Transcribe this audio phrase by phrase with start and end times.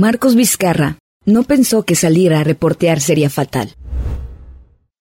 [0.00, 3.74] Marcos Vizcarra no pensó que salir a reportear sería fatal.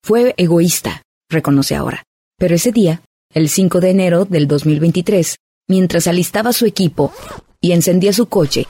[0.03, 2.03] Fue egoísta, reconoce ahora.
[2.37, 3.01] Pero ese día,
[3.33, 5.37] el 5 de enero del 2023,
[5.69, 7.13] mientras alistaba su equipo
[7.61, 8.67] y encendía su coche,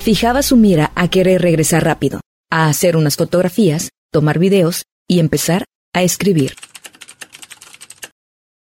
[0.00, 2.20] fijaba su mira a querer regresar rápido,
[2.50, 6.56] a hacer unas fotografías, tomar videos y empezar a escribir.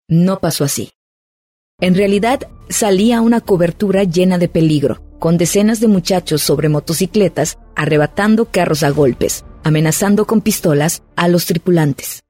[0.07, 0.89] No pasó así.
[1.79, 8.45] En realidad, salía una cobertura llena de peligro, con decenas de muchachos sobre motocicletas arrebatando
[8.45, 12.21] carros a golpes, amenazando con pistolas a los tripulantes.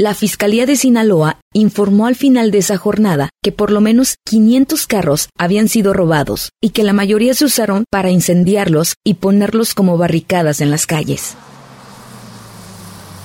[0.00, 4.86] La Fiscalía de Sinaloa informó al final de esa jornada que por lo menos 500
[4.86, 9.98] carros habían sido robados y que la mayoría se usaron para incendiarlos y ponerlos como
[9.98, 11.34] barricadas en las calles.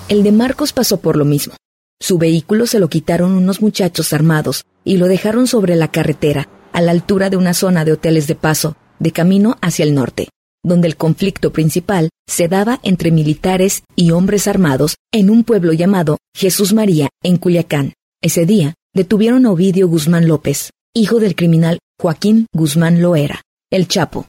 [0.09, 1.53] El de Marcos pasó por lo mismo.
[2.01, 6.81] Su vehículo se lo quitaron unos muchachos armados y lo dejaron sobre la carretera, a
[6.81, 10.29] la altura de una zona de hoteles de paso, de camino hacia el norte
[10.63, 16.17] donde el conflicto principal se daba entre militares y hombres armados en un pueblo llamado
[16.33, 17.93] Jesús María, en Culiacán.
[18.21, 24.25] Ese día detuvieron a Ovidio Guzmán López, hijo del criminal Joaquín Guzmán Loera, el Chapo.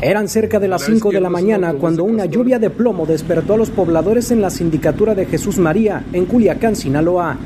[0.00, 3.56] Eran cerca de las 5 de la mañana cuando una lluvia de plomo despertó a
[3.56, 7.36] los pobladores en la sindicatura de Jesús María, en Culiacán, Sinaloa.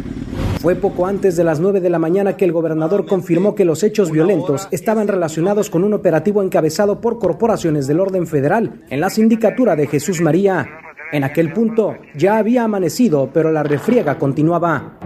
[0.63, 3.83] Fue poco antes de las 9 de la mañana que el gobernador confirmó que los
[3.83, 9.11] hechos violentos estaban relacionados con un operativo encabezado por corporaciones del orden federal en la
[9.11, 10.69] sindicatura de Jesús María.
[11.11, 15.01] En aquel punto ya había amanecido, pero la refriega continuaba.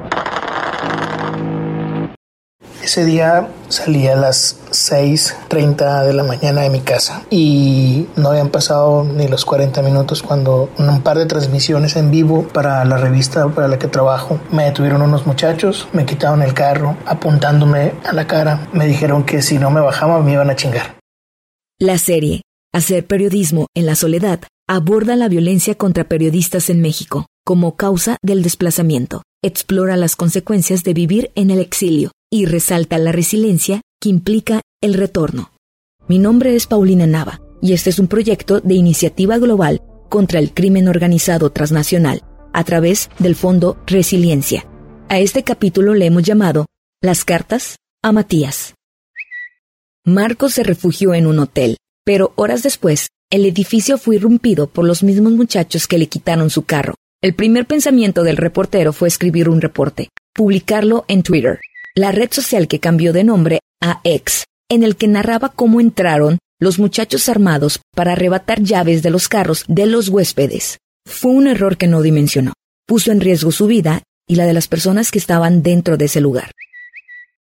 [2.86, 8.50] Ese día salí a las 6.30 de la mañana de mi casa y no habían
[8.50, 13.48] pasado ni los 40 minutos cuando un par de transmisiones en vivo para la revista
[13.48, 18.28] para la que trabajo me detuvieron unos muchachos, me quitaron el carro apuntándome a la
[18.28, 20.94] cara, me dijeron que si no me bajaba me iban a chingar.
[21.80, 22.42] La serie
[22.72, 28.44] Hacer periodismo en la soledad aborda la violencia contra periodistas en México como causa del
[28.44, 34.62] desplazamiento, explora las consecuencias de vivir en el exilio y resalta la resiliencia que implica
[34.80, 35.52] el retorno.
[36.08, 40.52] Mi nombre es Paulina Nava y este es un proyecto de iniciativa global contra el
[40.52, 42.22] crimen organizado transnacional
[42.52, 44.66] a través del Fondo Resiliencia.
[45.08, 46.66] A este capítulo le hemos llamado
[47.02, 48.74] Las cartas a Matías.
[50.04, 55.02] Marcos se refugió en un hotel, pero horas después el edificio fue irrumpido por los
[55.02, 56.94] mismos muchachos que le quitaron su carro.
[57.20, 61.58] El primer pensamiento del reportero fue escribir un reporte, publicarlo en Twitter
[61.96, 66.38] la red social que cambió de nombre a X, en el que narraba cómo entraron
[66.60, 70.78] los muchachos armados para arrebatar llaves de los carros de los huéspedes.
[71.06, 72.52] Fue un error que no dimensionó.
[72.86, 76.20] Puso en riesgo su vida y la de las personas que estaban dentro de ese
[76.20, 76.52] lugar.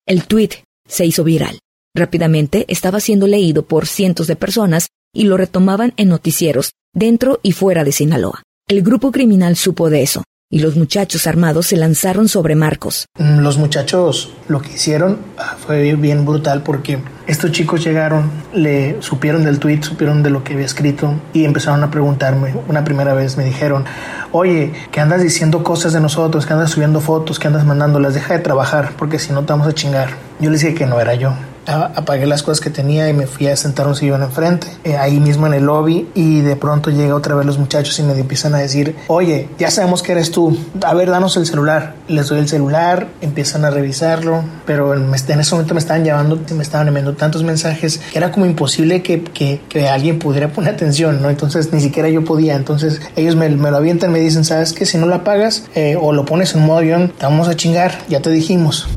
[0.05, 1.59] El tweet se hizo viral.
[1.95, 7.53] Rápidamente estaba siendo leído por cientos de personas y lo retomaban en noticieros, dentro y
[7.53, 8.43] fuera de Sinaloa.
[8.67, 13.07] El grupo criminal supo de eso y los muchachos armados se lanzaron sobre Marcos.
[13.17, 19.01] Mm, los muchachos lo que hicieron ah, fue bien brutal porque estos chicos llegaron, le
[19.01, 22.53] supieron del tweet, supieron de lo que había escrito y empezaron a preguntarme.
[22.67, 23.85] Una primera vez me dijeron,
[24.33, 28.33] oye, que andas diciendo cosas de nosotros, que andas subiendo fotos, que andas mandándolas, deja
[28.33, 30.09] de trabajar porque si no te vamos a chingar.
[30.39, 31.33] Yo les dije que no era yo
[31.65, 35.19] apagué las cosas que tenía y me fui a sentar un sillón enfrente, eh, ahí
[35.19, 38.55] mismo en el lobby, y de pronto llega otra vez los muchachos y me empiezan
[38.55, 41.95] a decir, oye, ya sabemos que eres tú, a ver, danos el celular.
[42.07, 46.63] Les doy el celular, empiezan a revisarlo, pero en ese momento me estaban llamando, me
[46.63, 51.21] estaban enviando tantos mensajes que era como imposible que, que, que alguien pudiera poner atención,
[51.21, 51.29] ¿no?
[51.29, 54.85] Entonces ni siquiera yo podía, entonces ellos me, me lo avientan, me dicen, ¿sabes qué?
[54.85, 57.99] Si no la pagas eh, o lo pones en modo avión, te vamos a chingar,
[58.09, 58.87] ya te dijimos.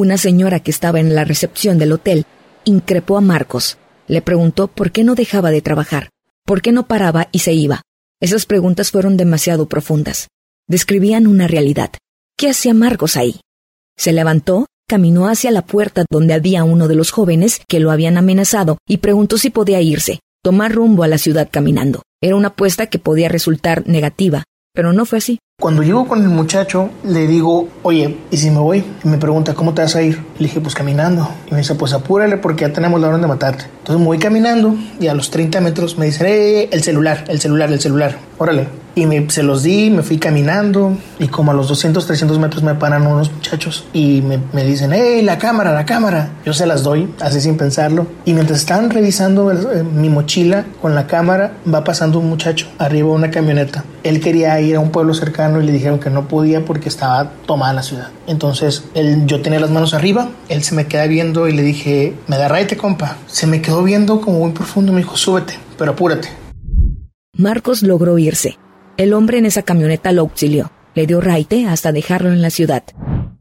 [0.00, 2.24] Una señora que estaba en la recepción del hotel
[2.64, 3.76] increpó a Marcos.
[4.08, 6.08] Le preguntó por qué no dejaba de trabajar,
[6.46, 7.82] por qué no paraba y se iba.
[8.18, 10.28] Esas preguntas fueron demasiado profundas.
[10.66, 11.90] Describían una realidad.
[12.38, 13.42] ¿Qué hacía Marcos ahí?
[13.94, 18.16] Se levantó, caminó hacia la puerta donde había uno de los jóvenes que lo habían
[18.16, 22.04] amenazado y preguntó si podía irse, tomar rumbo a la ciudad caminando.
[22.22, 25.38] Era una apuesta que podía resultar negativa, pero no fue así.
[25.60, 28.82] Cuando llego con el muchacho, le digo, oye, ¿y si me voy?
[29.04, 30.22] Y me pregunta, ¿cómo te vas a ir?
[30.38, 31.28] Le dije, pues caminando.
[31.48, 33.64] Y me dice, pues apúrale porque ya tenemos la hora de matarte.
[33.64, 37.40] Entonces me voy caminando y a los 30 metros me dicen, eh, el celular, el
[37.40, 38.16] celular, el celular.
[38.38, 38.68] Órale.
[38.94, 42.62] Y me, se los di, me fui caminando y como a los 200, 300 metros
[42.62, 46.30] me paran unos muchachos y me, me dicen, hey, la cámara, la cámara.
[46.44, 48.06] Yo se las doy, así sin pensarlo.
[48.24, 53.08] Y mientras están revisando eh, mi mochila con la cámara, va pasando un muchacho arriba
[53.08, 53.84] de una camioneta.
[54.02, 57.30] Él quería ir a un pueblo cercano y le dijeron que no podía porque estaba
[57.46, 58.08] tomada la ciudad.
[58.26, 62.14] Entonces él, yo tenía las manos arriba, él se me queda viendo y le dije,
[62.26, 63.16] me da raite, compa.
[63.26, 66.28] Se me quedó viendo como muy profundo, me dijo, súbete, pero apúrate.
[67.36, 68.58] Marcos logró irse.
[69.00, 72.84] El hombre en esa camioneta lo auxilió, le dio raite hasta dejarlo en la ciudad.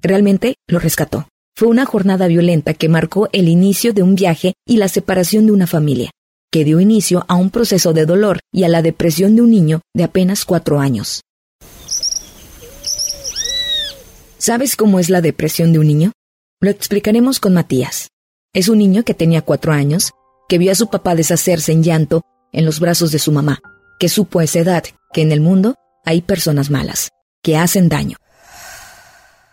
[0.02, 1.28] Realmente lo rescató.
[1.54, 5.52] Fue una jornada violenta que marcó el inicio de un viaje y la separación de
[5.52, 6.12] una familia,
[6.50, 9.82] que dio inicio a un proceso de dolor y a la depresión de un niño
[9.94, 11.24] de apenas cuatro años.
[14.38, 16.14] ¿Sabes cómo es la depresión de un niño?
[16.62, 18.08] Lo explicaremos con Matías.
[18.54, 20.12] Es un niño que tenía cuatro años,
[20.48, 22.22] que vio a su papá deshacerse en llanto
[22.54, 23.60] en los brazos de su mamá,
[24.00, 24.84] que supo a esa edad
[25.14, 25.76] que en el mundo
[26.06, 27.10] hay personas malas,
[27.44, 28.18] que hacen daño.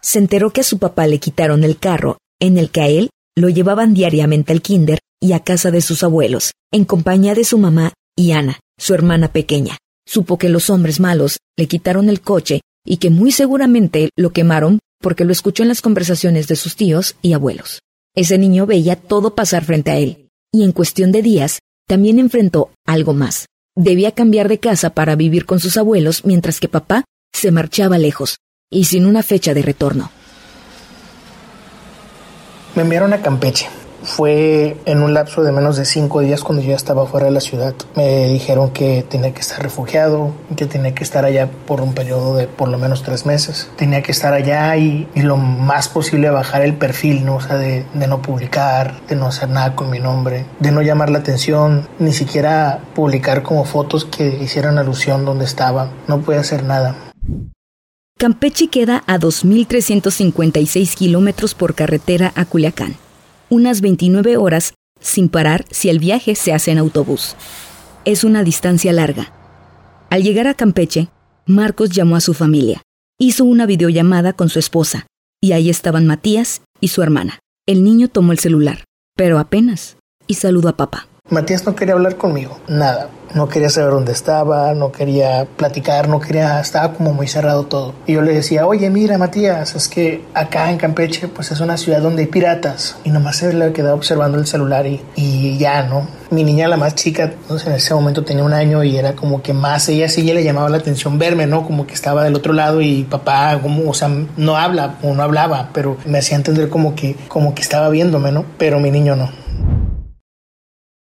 [0.01, 3.11] Se enteró que a su papá le quitaron el carro en el que a él
[3.37, 7.59] lo llevaban diariamente al kinder y a casa de sus abuelos, en compañía de su
[7.59, 9.79] mamá y Ana, su hermana pequeña.
[10.07, 14.79] Supo que los hombres malos le quitaron el coche y que muy seguramente lo quemaron
[15.01, 17.81] porque lo escuchó en las conversaciones de sus tíos y abuelos.
[18.15, 22.71] Ese niño veía todo pasar frente a él, y en cuestión de días también enfrentó
[22.87, 23.47] algo más.
[23.77, 28.39] Debía cambiar de casa para vivir con sus abuelos mientras que papá se marchaba lejos
[28.71, 30.11] y sin una fecha de retorno.
[32.75, 33.69] Me enviaron a Campeche
[34.07, 37.33] fue en un lapso de menos de cinco días cuando yo ya estaba fuera de
[37.33, 37.75] la ciudad.
[37.97, 42.37] Me dijeron que tenía que estar refugiado, que tenía que estar allá por un periodo
[42.37, 43.69] de por lo menos tres meses.
[43.77, 47.37] Tenía que estar allá y, lo más posible bajar el perfil, ¿no?
[47.37, 50.83] O sea, de, de no publicar, de no hacer nada con mi nombre, de no
[50.83, 55.91] llamar la atención, ni siquiera publicar como fotos que hicieran alusión donde estaba.
[56.07, 56.95] No pude hacer nada.
[58.19, 62.97] Campeche queda a 2.356 kilómetros por carretera a Culiacán
[63.49, 67.37] unas 29 horas sin parar si el viaje se hace en autobús.
[68.05, 69.33] Es una distancia larga.
[70.11, 71.09] Al llegar a Campeche,
[71.47, 72.83] Marcos llamó a su familia.
[73.19, 75.07] Hizo una videollamada con su esposa,
[75.41, 77.39] y ahí estaban Matías y su hermana.
[77.67, 78.85] El niño tomó el celular,
[79.17, 79.97] pero apenas,
[80.27, 81.09] y saludó a papá.
[81.29, 83.09] Matías no quería hablar conmigo, nada.
[83.35, 87.95] No quería saber dónde estaba, no quería platicar, no quería, estaba como muy cerrado todo.
[88.07, 91.77] Y yo le decía, oye, mira, Matías, es que acá en Campeche, pues es una
[91.77, 92.97] ciudad donde hay piratas.
[93.03, 96.07] Y nomás se le quedaba observando el celular y, y ya, ¿no?
[96.31, 99.43] Mi niña, la más chica, entonces en ese momento tenía un año y era como
[99.43, 101.67] que más, ella sí le llamaba la atención verme, ¿no?
[101.67, 105.25] Como que estaba del otro lado y papá, como, o sea, no habla o no
[105.25, 108.45] hablaba, pero me hacía entender como que, como que estaba viéndome, ¿no?
[108.59, 109.46] Pero mi niño no.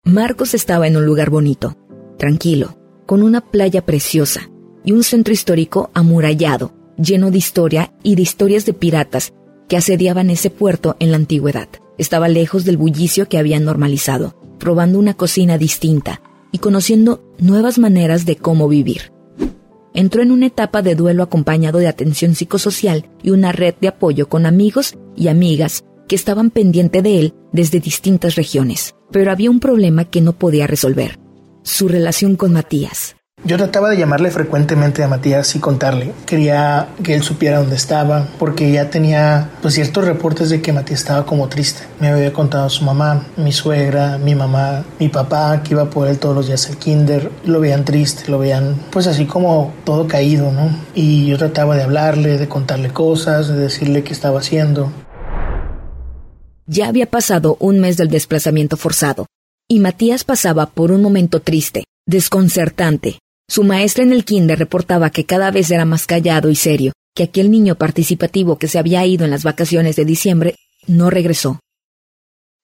[0.04, 1.76] Marcos estaba en un lugar bonito,
[2.18, 2.76] tranquilo,
[3.06, 4.50] con una playa preciosa
[4.84, 9.32] y un centro histórico amurallado, lleno de historia y de historias de piratas
[9.68, 11.68] que asediaban ese puerto en la antigüedad.
[11.98, 16.20] Estaba lejos del bullicio que habían normalizado, probando una cocina distinta
[16.50, 19.12] y conociendo nuevas maneras de cómo vivir.
[19.94, 24.28] Entró en una etapa de duelo acompañado de atención psicosocial y una red de apoyo
[24.28, 25.84] con amigos y amigas
[26.14, 31.18] estaban pendiente de él desde distintas regiones pero había un problema que no podía resolver,
[31.62, 33.14] su relación con Matías.
[33.44, 36.12] Yo trataba de llamarle frecuentemente a Matías y contarle.
[36.26, 41.00] Quería que él supiera dónde estaba, porque ya tenía pues, ciertos reportes de que Matías
[41.00, 41.82] estaba como triste.
[41.98, 46.20] Me había contado su mamá, mi suegra, mi mamá, mi papá, que iba por él
[46.20, 47.32] todos los días al kinder.
[47.44, 50.70] Lo veían triste, lo veían pues así como todo caído, ¿no?
[50.94, 54.92] Y yo trataba de hablarle, de contarle cosas, de decirle qué estaba haciendo.
[56.72, 59.26] Ya había pasado un mes del desplazamiento forzado,
[59.68, 63.18] y Matías pasaba por un momento triste, desconcertante.
[63.46, 67.24] Su maestra en el kinder reportaba que cada vez era más callado y serio, que
[67.24, 70.54] aquel niño participativo que se había ido en las vacaciones de diciembre
[70.86, 71.60] no regresó.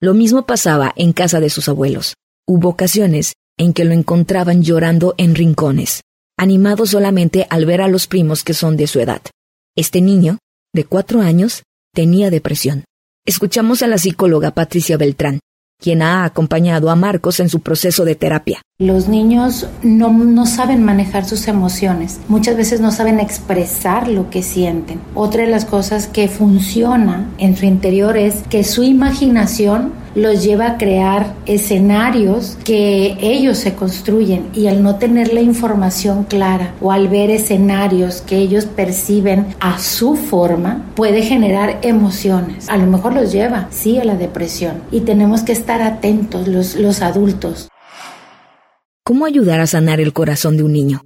[0.00, 2.14] Lo mismo pasaba en casa de sus abuelos.
[2.46, 6.00] Hubo ocasiones en que lo encontraban llorando en rincones,
[6.38, 9.20] animado solamente al ver a los primos que son de su edad.
[9.76, 10.38] Este niño,
[10.72, 11.62] de cuatro años,
[11.92, 12.84] tenía depresión.
[13.28, 15.40] Escuchamos a la psicóloga Patricia Beltrán,
[15.78, 18.62] quien ha acompañado a Marcos en su proceso de terapia.
[18.78, 24.42] Los niños no, no, saben manejar sus emociones, muchas veces no saben expresar lo que
[24.42, 24.99] sienten.
[25.14, 30.66] Otra de las cosas que funciona en su interior es que su imaginación los lleva
[30.66, 36.92] a crear escenarios que ellos se construyen y al no tener la información clara o
[36.92, 42.68] al ver escenarios que ellos perciben a su forma, puede generar emociones.
[42.68, 46.75] A lo mejor los lleva, sí, a la depresión y tenemos que estar atentos los,
[46.75, 47.68] los adultos.
[49.04, 51.00] ¿Cómo ayudar a sanar el corazón de un niño?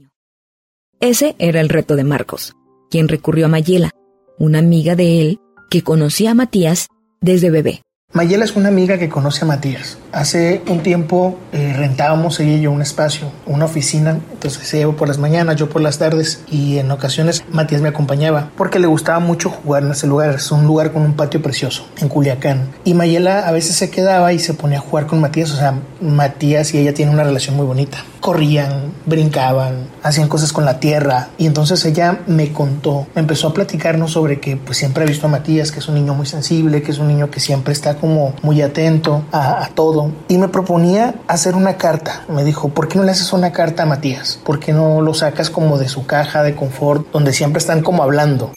[0.99, 2.54] Ese era el reto de Marcos,
[2.90, 3.90] quien recurrió a Mayela,
[4.38, 5.40] una amiga de él
[5.71, 6.88] que conocía a Matías
[7.21, 7.83] desde bebé.
[8.14, 9.97] Mayela es una amiga que conoce a Matías.
[10.12, 14.21] Hace un tiempo eh, rentábamos ella y yo un espacio, una oficina.
[14.35, 18.50] Entonces llevó por las mañanas, yo por las tardes y en ocasiones Matías me acompañaba
[18.54, 20.35] porque le gustaba mucho jugar en ese lugar.
[20.35, 22.69] Es un lugar con un patio precioso en Culiacán.
[22.85, 25.50] Y Mayela a veces se quedaba y se ponía a jugar con Matías.
[25.50, 28.04] O sea, Matías y ella tienen una relación muy bonita.
[28.21, 31.31] Corrían, brincaban, hacían cosas con la tierra.
[31.38, 35.28] Y entonces ella me contó, me empezó a platicarnos sobre que pues siempre ha visto
[35.28, 37.97] a Matías, que es un niño muy sensible, que es un niño que siempre está
[38.02, 40.11] como muy atento a, todo.
[40.26, 42.25] Y me proponía hacer una carta.
[42.28, 44.40] Me dijo, ¿por qué no le haces una carta a Matías?
[44.44, 48.02] ¿Por qué no lo sacas como de su caja de confort, donde siempre están como
[48.02, 48.52] hablando?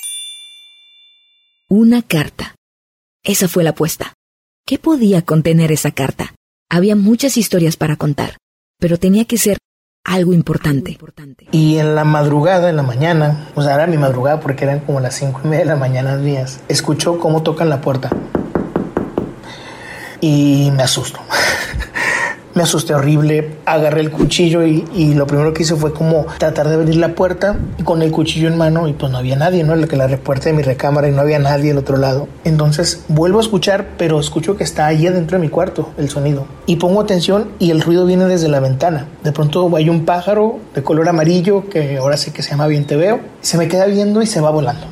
[1.70, 2.56] Una carta.
[3.24, 4.14] Esa fue la apuesta.
[4.66, 6.34] ¿Qué podía contener esa carta?
[6.68, 8.38] Había muchas historias para contar,
[8.80, 9.60] pero tenía que ser
[10.04, 10.98] algo importante.
[11.52, 15.02] Y en la madrugada, en la mañana, o sea, era mi madrugada porque eran como
[15.02, 18.10] las cinco y media de la mañana días, escuchó cómo tocan la puerta
[20.26, 21.20] y me asusto.
[22.56, 26.76] me asusté horrible, agarré el cuchillo y, lo primero que hice fue como tratar de
[26.76, 29.76] abrir la puerta con el cuchillo en mano y pues no había nadie, ¿no?
[29.88, 32.28] Que la puerta de mi recámara y no había nadie al otro lado.
[32.44, 36.48] Entonces vuelvo a escuchar, pero escucho que está ahí adentro de mi cuarto el sonido.
[36.66, 39.06] Y pongo atención y el ruido viene desde la ventana.
[39.24, 42.86] De pronto hay un pájaro de color amarillo que ahora sé que se llama Bien
[42.88, 43.20] Te Veo.
[43.42, 44.88] Se me queda viendo y se va volando.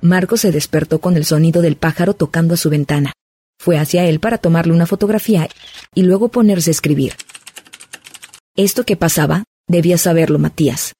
[0.00, 3.12] Marco se despertó con el sonido del pájaro tocando a su ventana.
[3.58, 5.48] Fue hacia él para tomarle una fotografía
[5.94, 7.14] y luego ponerse a escribir.
[8.56, 10.94] Esto que pasaba, debía saberlo Matías.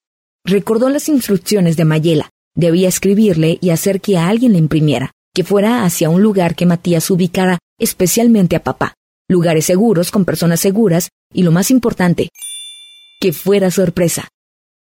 [0.45, 2.31] Recordó las instrucciones de Mayela.
[2.57, 6.67] Debía escribirle y hacer que a alguien le imprimiera, que fuera hacia un lugar que
[6.67, 8.95] Matías ubicara especialmente a papá.
[9.29, 12.31] Lugares seguros con personas seguras y lo más importante,
[13.21, 14.29] que fuera sorpresa.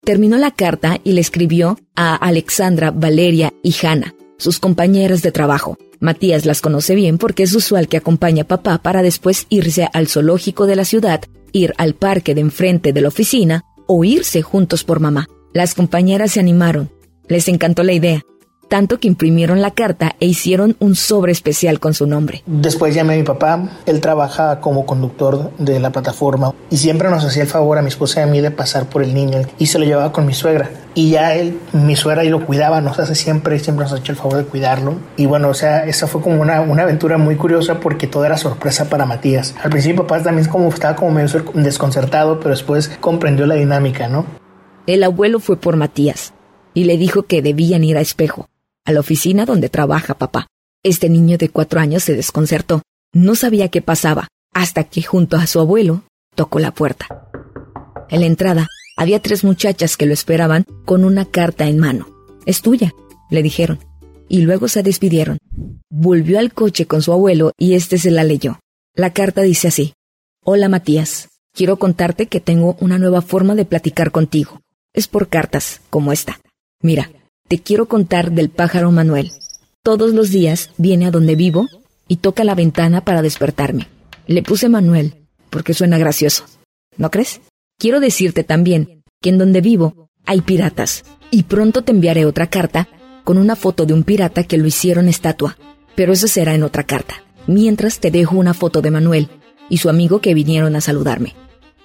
[0.03, 5.77] Terminó la carta y le escribió a Alexandra, Valeria y Hanna, sus compañeras de trabajo.
[5.99, 10.07] Matías las conoce bien porque es usual que acompañe a papá para después irse al
[10.07, 14.83] zoológico de la ciudad, ir al parque de enfrente de la oficina o irse juntos
[14.83, 15.27] por mamá.
[15.53, 16.89] Las compañeras se animaron.
[17.27, 18.23] Les encantó la idea
[18.71, 22.41] tanto que imprimieron la carta e hicieron un sobre especial con su nombre.
[22.45, 27.25] Después llamé a mi papá, él trabaja como conductor de la plataforma y siempre nos
[27.25, 29.65] hacía el favor a mi esposa y a mí de pasar por el niño y
[29.65, 30.69] se lo llevaba con mi suegra.
[30.95, 34.13] Y ya él, mi suegra, y lo cuidaba, nos hace siempre, siempre nos ha hecho
[34.13, 34.95] el favor de cuidarlo.
[35.17, 38.37] Y bueno, o sea, esa fue como una, una aventura muy curiosa porque todo era
[38.37, 39.53] sorpresa para Matías.
[39.61, 44.25] Al principio papá también como, estaba como medio desconcertado, pero después comprendió la dinámica, ¿no?
[44.87, 46.33] El abuelo fue por Matías
[46.73, 48.47] y le dijo que debían ir a espejo
[48.85, 50.47] a la oficina donde trabaja papá.
[50.83, 52.81] Este niño de cuatro años se desconcertó.
[53.13, 56.03] No sabía qué pasaba, hasta que junto a su abuelo
[56.35, 57.29] tocó la puerta.
[58.09, 62.07] En la entrada había tres muchachas que lo esperaban con una carta en mano.
[62.45, 62.93] Es tuya,
[63.29, 63.79] le dijeron,
[64.27, 65.37] y luego se despidieron.
[65.89, 68.59] Volvió al coche con su abuelo y éste se la leyó.
[68.95, 69.93] La carta dice así.
[70.43, 74.61] Hola Matías, quiero contarte que tengo una nueva forma de platicar contigo.
[74.93, 76.39] Es por cartas, como esta.
[76.81, 77.11] Mira,
[77.51, 79.29] te quiero contar del pájaro Manuel.
[79.83, 81.67] Todos los días viene a donde vivo
[82.07, 83.89] y toca la ventana para despertarme.
[84.25, 86.45] Le puse Manuel porque suena gracioso.
[86.95, 87.41] ¿No crees?
[87.77, 92.87] Quiero decirte también que en donde vivo hay piratas y pronto te enviaré otra carta
[93.25, 95.57] con una foto de un pirata que lo hicieron estatua,
[95.93, 97.15] pero eso será en otra carta.
[97.47, 99.27] Mientras te dejo una foto de Manuel
[99.69, 101.35] y su amigo que vinieron a saludarme.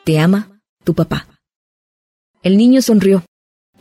[0.05, 1.27] Te ama, tu papá.
[2.45, 3.25] El niño sonrió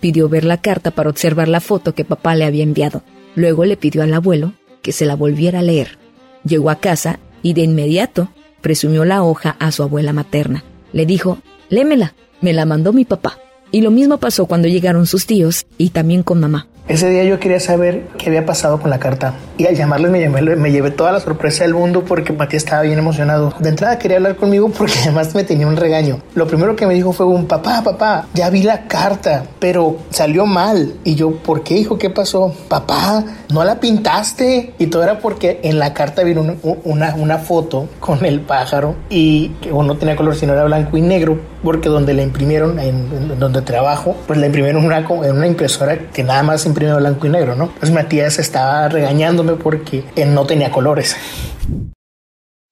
[0.06, 3.02] Pidió ver la carta para observar la foto que papá le había enviado.
[3.34, 5.98] Luego le pidió al abuelo que se la volviera a leer.
[6.44, 8.30] Llegó a casa y de inmediato
[8.62, 10.64] presumió la hoja a su abuela materna.
[10.94, 13.40] Le dijo, lémela, me la mandó mi papá.
[13.72, 16.68] Y lo mismo pasó cuando llegaron sus tíos y también con mamá.
[16.88, 20.56] Ese día yo quería saber qué había pasado con la carta y al llamarles me,
[20.56, 23.54] me llevé toda la sorpresa del mundo porque Matías estaba bien emocionado.
[23.58, 26.20] De entrada quería hablar conmigo porque además me tenía un regaño.
[26.36, 30.46] Lo primero que me dijo fue un papá, papá, ya vi la carta, pero salió
[30.46, 30.94] mal.
[31.04, 31.98] Y yo, ¿por qué hijo?
[31.98, 32.54] ¿Qué pasó?
[32.68, 34.74] Papá, no la pintaste.
[34.78, 36.42] Y todo era porque en la carta vino
[36.84, 41.02] una, una, foto con el pájaro y que no tenía color sino era blanco y
[41.02, 45.48] negro porque donde la imprimieron, en, donde trabajo, pues la imprimieron en una, en una
[45.48, 47.72] impresora que nada más imprimió blanco y negro, ¿no?
[47.80, 51.16] Pues Matías estaba regañándome porque él no tenía colores.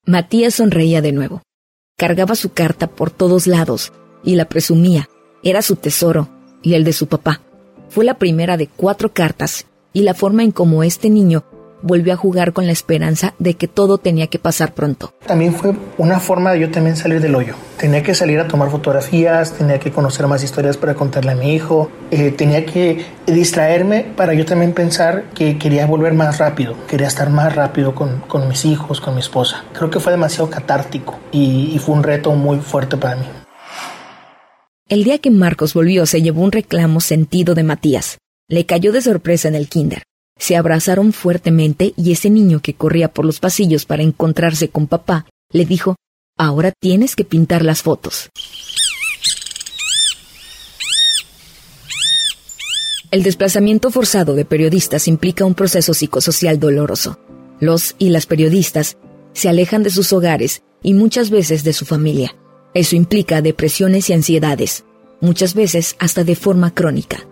[0.06, 1.42] Matías sonreía de nuevo.
[1.98, 3.94] Cargaba su carta por todos lados
[4.24, 5.08] y la presumía.
[5.42, 6.28] Era su tesoro
[6.62, 7.40] y el de su papá.
[7.90, 11.46] Fue la primera de cuatro cartas y la forma en cómo este niño
[11.84, 15.14] volvió a jugar con la esperanza de que todo tenía que pasar pronto.
[15.28, 17.54] También fue una forma de yo también salir del hoyo.
[17.78, 21.54] Tenía que salir a tomar fotografías, tenía que conocer más historias para contarle a mi
[21.54, 27.08] hijo, eh, tenía que distraerme para yo también pensar que quería volver más rápido, quería
[27.08, 29.66] estar más rápido con, con mis hijos, con mi esposa.
[29.74, 33.26] Creo que fue demasiado catártico y, y fue un reto muy fuerte para mí.
[34.88, 38.20] El día que Marcos volvió se llevó un reclamo sentido de Matías.
[38.48, 40.04] Le cayó de sorpresa en el kinder.
[40.38, 45.26] Se abrazaron fuertemente y ese niño que corría por los pasillos para encontrarse con papá
[45.52, 45.96] le dijo,
[46.38, 48.30] Ahora tienes que pintar las fotos.
[53.12, 57.20] El desplazamiento forzado de periodistas implica un proceso psicosocial doloroso.
[57.60, 58.98] Los y las periodistas
[59.34, 62.36] se alejan de sus hogares y muchas veces de su familia.
[62.74, 64.86] Eso implica depresiones y ansiedades,
[65.22, 67.28] muchas veces hasta de forma crónica.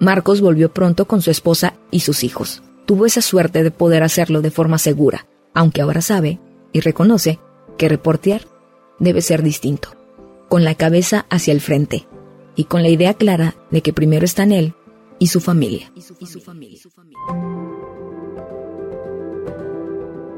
[0.00, 2.62] Marcos volvió pronto con su esposa y sus hijos.
[2.86, 6.40] Tuvo esa suerte de poder hacerlo de forma segura, aunque ahora sabe
[6.72, 7.38] y reconoce
[7.76, 8.46] que reportear
[8.98, 9.90] debe ser distinto,
[10.48, 12.06] con la cabeza hacia el frente
[12.56, 14.72] y con la idea clara de que primero están él
[15.18, 15.92] y su familia.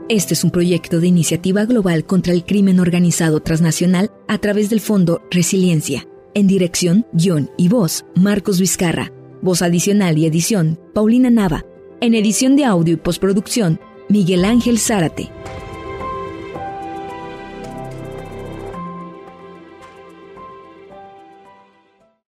[0.09, 4.81] Este es un proyecto de iniciativa global contra el crimen organizado transnacional a través del
[4.81, 6.09] Fondo Resiliencia.
[6.35, 9.13] En dirección, guion y voz, Marcos Vizcarra.
[9.43, 11.67] Voz adicional y edición, Paulina Nava.
[12.01, 15.33] En edición de audio y postproducción, Miguel Ángel Zárate.